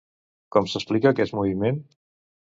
Com 0.55 0.69
s'explica 0.71 1.11
aquest 1.15 1.35
moviment? 1.39 1.77